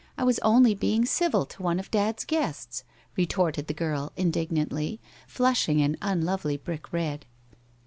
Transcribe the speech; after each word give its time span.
I 0.17 0.23
was 0.23 0.39
only 0.39 0.73
being 0.73 1.05
civil 1.05 1.45
to 1.45 1.67
ono 1.67 1.79
of 1.79 1.91
Dad's 1.91 2.25
guests,' 2.25 2.83
retorted 3.15 3.67
the 3.67 3.73
girl 3.75 4.11
indignantly, 4.15 4.99
flushing 5.27 5.79
an 5.79 5.95
unlovely 6.01 6.57
brick 6.57 6.91
red. 6.91 7.27